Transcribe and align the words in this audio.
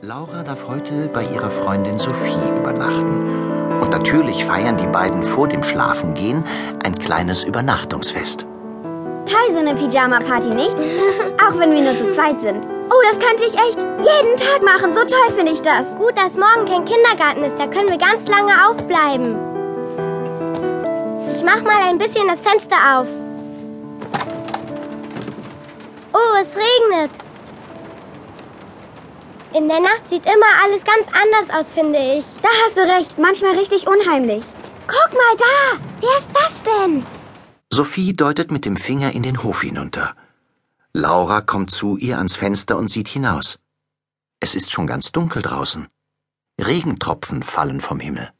Laura 0.00 0.44
darf 0.44 0.68
heute 0.68 1.08
bei 1.12 1.24
ihrer 1.24 1.50
Freundin 1.50 1.98
Sophie 1.98 2.38
übernachten. 2.56 3.80
Und 3.80 3.90
natürlich 3.90 4.44
feiern 4.44 4.76
die 4.76 4.86
beiden 4.86 5.24
vor 5.24 5.48
dem 5.48 5.64
Schlafengehen 5.64 6.44
ein 6.84 6.96
kleines 6.96 7.42
Übernachtungsfest. 7.42 8.46
Toll, 9.26 9.52
so 9.52 9.58
eine 9.58 9.74
Pyjama-Party, 9.74 10.50
nicht? 10.50 10.76
Auch 11.44 11.58
wenn 11.58 11.72
wir 11.72 11.82
nur 11.82 11.96
zu 11.96 12.14
zweit 12.14 12.40
sind. 12.40 12.64
Oh, 12.90 13.02
das 13.08 13.18
könnte 13.18 13.42
ich 13.44 13.54
echt 13.54 13.78
jeden 13.78 14.36
Tag 14.36 14.62
machen. 14.62 14.94
So 14.94 15.00
toll 15.00 15.34
finde 15.36 15.50
ich 15.50 15.62
das. 15.62 15.92
Gut, 15.96 16.16
dass 16.16 16.36
morgen 16.36 16.64
kein 16.64 16.84
Kindergarten 16.84 17.42
ist. 17.42 17.58
Da 17.58 17.66
können 17.66 17.88
wir 17.88 17.98
ganz 17.98 18.28
lange 18.28 18.52
aufbleiben. 18.68 19.36
Ich 21.34 21.42
mach 21.42 21.62
mal 21.62 21.88
ein 21.88 21.98
bisschen 21.98 22.28
das 22.28 22.40
Fenster 22.40 23.00
auf. 23.00 23.08
Oh, 26.12 26.36
es 26.40 26.56
regnet. 26.56 27.27
In 29.54 29.66
der 29.66 29.80
Nacht 29.80 30.06
sieht 30.06 30.24
immer 30.26 30.62
alles 30.62 30.84
ganz 30.84 31.06
anders 31.08 31.58
aus, 31.58 31.72
finde 31.72 31.98
ich. 31.98 32.24
Da 32.42 32.48
hast 32.64 32.76
du 32.76 32.82
recht. 32.82 33.18
Manchmal 33.18 33.52
richtig 33.52 33.86
unheimlich. 33.86 34.44
Guck 34.86 35.12
mal 35.12 35.36
da. 35.38 35.84
Wer 36.00 36.18
ist 36.18 36.30
das 36.34 36.62
denn? 36.62 37.02
Sophie 37.72 38.14
deutet 38.14 38.50
mit 38.50 38.66
dem 38.66 38.76
Finger 38.76 39.12
in 39.12 39.22
den 39.22 39.42
Hof 39.42 39.62
hinunter. 39.62 40.14
Laura 40.92 41.40
kommt 41.40 41.70
zu 41.70 41.96
ihr 41.96 42.18
ans 42.18 42.36
Fenster 42.36 42.76
und 42.76 42.88
sieht 42.88 43.08
hinaus. 43.08 43.58
Es 44.40 44.54
ist 44.54 44.70
schon 44.70 44.86
ganz 44.86 45.12
dunkel 45.12 45.42
draußen. 45.42 45.88
Regentropfen 46.60 47.42
fallen 47.42 47.80
vom 47.80 48.00
Himmel. 48.00 48.30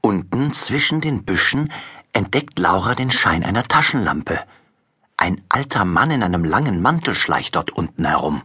Unten 0.00 0.52
zwischen 0.52 1.00
den 1.00 1.24
Büschen 1.24 1.72
entdeckt 2.12 2.58
Laura 2.58 2.94
den 2.94 3.10
Schein 3.10 3.44
einer 3.44 3.62
Taschenlampe. 3.62 4.40
Ein 5.16 5.42
alter 5.48 5.84
Mann 5.84 6.10
in 6.10 6.22
einem 6.22 6.44
langen 6.44 6.82
Mantel 6.82 7.14
schleicht 7.14 7.54
dort 7.54 7.70
unten 7.70 8.04
herum. 8.04 8.42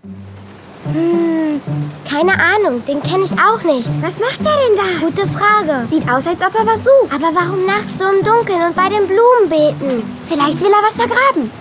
Hm, 0.84 1.62
keine 2.10 2.34
Ahnung, 2.34 2.84
den 2.88 3.02
kenne 3.04 3.26
ich 3.26 3.32
auch 3.34 3.62
nicht. 3.64 3.88
Was 4.02 4.20
macht 4.20 4.40
der 4.40 4.52
denn 4.58 4.76
da? 4.76 5.06
Gute 5.06 5.28
Frage. 5.30 5.88
Sieht 5.90 6.10
aus, 6.10 6.26
als 6.26 6.42
ob 6.42 6.56
er 6.56 6.66
was 6.66 6.84
sucht. 6.84 7.14
Aber 7.14 7.30
warum 7.34 7.66
nachts 7.66 7.98
so 8.00 8.06
im 8.06 8.24
Dunkeln 8.24 8.62
und 8.64 8.76
bei 8.76 8.90
den 8.90 9.08
Blumenbeeten? 9.08 10.04
Vielleicht 10.28 10.60
will 10.60 10.72
er 10.72 10.84
was 10.84 10.96
vergraben. 10.96 11.52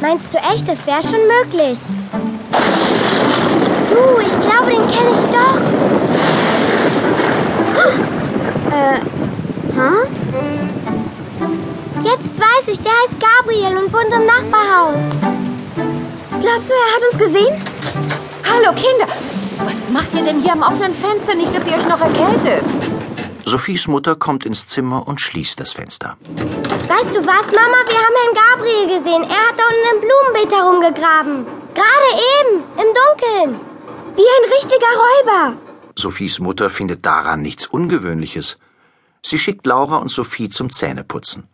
Meinst 0.00 0.32
du 0.32 0.38
echt, 0.38 0.66
das 0.68 0.86
wäre 0.86 1.02
schon 1.02 1.20
möglich? 1.28 1.78
Du, 3.90 4.20
ich 4.20 4.40
glaube, 4.40 4.70
den 4.70 4.86
kenne 4.90 5.10
ich 5.18 5.26
doch. 5.30 5.60
Äh, 8.72 9.00
hä? 9.74 9.90
Jetzt 12.02 12.40
weiß 12.40 12.66
ich, 12.68 12.80
der 12.80 12.92
heißt 12.92 13.20
Gabriel 13.20 13.76
und 13.76 13.92
wohnt 13.92 14.12
im 14.12 14.26
Nachbarhaus. 14.26 14.98
Glaubst 16.40 16.70
du, 16.70 16.74
er 16.74 16.94
hat 16.96 17.04
uns 17.12 17.18
gesehen? 17.18 17.54
Hallo 18.54 18.70
Kinder, 18.74 19.06
was 19.64 19.88
macht 19.88 20.14
ihr 20.14 20.24
denn 20.24 20.42
hier 20.42 20.52
am 20.52 20.60
offenen 20.60 20.92
Fenster? 20.92 21.34
Nicht, 21.34 21.54
dass 21.54 21.66
ihr 21.66 21.74
euch 21.74 21.88
noch 21.88 22.02
erkältet. 22.02 22.62
Sophies 23.46 23.88
Mutter 23.88 24.14
kommt 24.14 24.44
ins 24.44 24.66
Zimmer 24.66 25.08
und 25.08 25.22
schließt 25.22 25.58
das 25.58 25.72
Fenster. 25.72 26.18
Weißt 26.36 27.14
du 27.14 27.26
was, 27.26 27.46
Mama? 27.46 27.78
Wir 27.88 27.96
haben 27.96 28.16
Herrn 28.20 28.58
Gabriel 28.58 28.98
gesehen. 28.98 29.22
Er 29.22 29.48
hat 29.48 29.56
da 29.56 29.64
unten 29.64 29.94
im 29.94 30.00
Blumenbeet 30.02 30.52
herumgegraben. 30.54 31.46
Gerade 31.72 32.10
eben, 32.40 32.62
im 32.76 32.90
Dunkeln. 32.92 33.60
Wie 34.16 34.20
ein 34.20 34.52
richtiger 34.52 34.92
Räuber. 34.98 35.56
Sophies 35.96 36.38
Mutter 36.38 36.68
findet 36.68 37.06
daran 37.06 37.40
nichts 37.40 37.66
Ungewöhnliches. 37.66 38.58
Sie 39.24 39.38
schickt 39.38 39.66
Laura 39.66 39.96
und 39.96 40.10
Sophie 40.10 40.50
zum 40.50 40.70
Zähneputzen. 40.70 41.48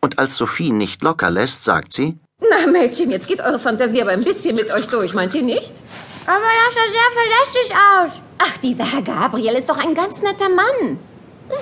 Und 0.00 0.18
als 0.18 0.36
Sophie 0.36 0.72
nicht 0.72 1.00
locker 1.00 1.30
lässt, 1.30 1.62
sagt 1.62 1.92
sie, 1.92 2.18
Na 2.40 2.66
Mädchen, 2.66 3.12
jetzt 3.12 3.28
geht 3.28 3.40
eure 3.40 3.60
Fantasie 3.60 4.02
aber 4.02 4.10
ein 4.10 4.24
bisschen 4.24 4.56
mit 4.56 4.72
euch 4.72 4.88
durch, 4.88 5.14
meint 5.14 5.32
ihr 5.36 5.42
nicht? 5.42 5.74
Aber 6.26 6.50
das 6.66 6.74
sah 6.74 6.88
sehr 6.90 7.10
verlässlich 7.12 7.74
aus. 7.76 8.20
Ach, 8.38 8.56
dieser 8.58 8.84
Herr 8.84 9.02
Gabriel 9.02 9.54
ist 9.54 9.68
doch 9.68 9.76
ein 9.78 9.94
ganz 9.94 10.20
netter 10.22 10.48
Mann. 10.48 10.98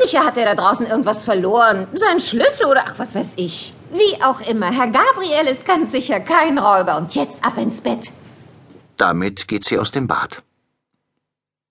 Sicher 0.01 0.25
hat 0.25 0.37
er 0.39 0.45
da 0.45 0.55
draußen 0.55 0.87
irgendwas 0.87 1.25
verloren. 1.25 1.89
Seinen 1.93 2.21
Schlüssel 2.21 2.67
oder 2.67 2.85
ach, 2.87 2.95
was 2.99 3.15
weiß 3.15 3.33
ich. 3.37 3.75
Wie 3.91 4.23
auch 4.23 4.41
immer, 4.41 4.67
Herr 4.71 4.89
Gabriel 4.89 5.47
ist 5.51 5.67
ganz 5.67 5.91
sicher 5.93 6.21
kein 6.21 6.59
Räuber. 6.59 6.97
Und 6.97 7.15
jetzt 7.15 7.45
ab 7.45 7.59
ins 7.59 7.81
Bett. 7.81 8.11
damit 8.97 9.49
geht 9.49 9.65
sie 9.65 9.79
aus 9.79 9.91
dem 9.91 10.07
Bad. 10.07 10.43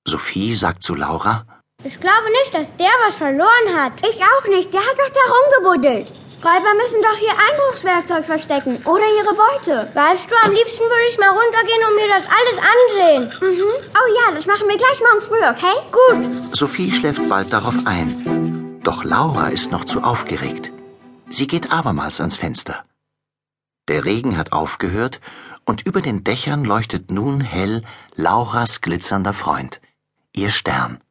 Sophie 0.06 0.54
sagt 0.56 0.84
zu 0.84 0.96
Laura, 0.96 1.46
Ich 1.84 2.00
glaube 2.00 2.30
nicht, 2.42 2.54
dass 2.54 2.76
der 2.76 2.92
was 3.08 3.16
verloren 3.16 3.76
hat. 3.76 3.94
Ich 4.00 4.22
auch 4.22 4.48
nicht. 4.50 4.74
Der 4.74 4.82
hat 4.82 4.98
doch 4.98 5.10
da 5.10 5.64
rumgebuddelt. 5.70 6.12
Räuber 6.44 6.74
müssen 6.81 7.02
doch 7.03 7.18
hier 7.18 7.34
Einbruchswerkzeug 7.38 8.25
verstecken 8.25 8.78
oder 8.85 9.03
ihre 9.19 9.35
Beute. 9.35 9.88
Weißt 9.94 10.29
du, 10.29 10.35
am 10.44 10.52
liebsten 10.52 10.84
würde 10.84 11.07
ich 11.09 11.19
mal 11.19 11.29
runtergehen 11.29 11.84
und 11.88 11.96
mir 11.96 12.07
das 12.07 12.25
alles 12.25 12.57
ansehen. 12.74 13.57
Mhm. 13.57 13.69
Oh 13.94 14.13
ja, 14.16 14.34
das 14.34 14.47
machen 14.47 14.68
wir 14.68 14.78
gleich 14.78 15.00
morgen 15.00 15.22
früh, 15.22 15.38
okay? 15.38 15.75
Gut. 15.91 16.57
Sophie 16.57 16.91
schläft 16.91 17.29
bald 17.29 17.53
darauf 17.53 17.75
ein. 17.85 18.79
Doch 18.84 19.03
Laura 19.03 19.50
ist 19.50 19.72
noch 19.72 19.85
zu 19.85 20.02
aufgeregt. 20.03 20.72
Sie 21.29 21.46
geht 21.46 21.72
abermals 21.72 22.19
ans 22.19 22.35
Fenster. 22.35 22.85
Der 23.88 24.03
Regen 24.06 24.35
hat 24.35 24.52
aufgehört 24.52 25.22
und 25.66 25.85
über 25.85 26.02
den 26.02 26.23
Dächern 26.23 26.63
leuchtet 26.63 27.12
nun 27.12 27.41
hell 27.41 27.84
Lauras 28.16 28.81
glitzernder 28.81 29.34
Freund, 29.34 29.79
ihr 30.34 30.50
Stern. 30.50 31.02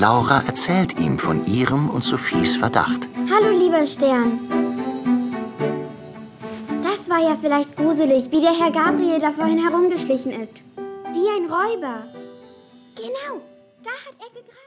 Laura 0.00 0.42
erzählt 0.46 0.98
ihm 0.98 1.18
von 1.18 1.44
ihrem 1.44 1.90
und 1.90 2.02
Sophies 2.02 2.56
Verdacht. 2.56 3.00
Hallo, 3.30 3.50
lieber 3.50 3.86
Stern. 3.86 4.32
Das 6.82 7.10
war 7.10 7.18
ja 7.18 7.36
vielleicht 7.38 7.76
gruselig, 7.76 8.30
wie 8.30 8.40
der 8.40 8.58
Herr 8.58 8.72
Gabriel 8.72 9.20
da 9.20 9.30
vorhin 9.30 9.62
herumgeschlichen 9.62 10.32
ist. 10.32 10.54
Wie 11.12 11.28
ein 11.28 11.52
Räuber. 11.52 12.02
Genau, 12.96 13.42
da 13.84 13.90
hat 13.90 14.16
er 14.20 14.30
gegraben. 14.30 14.60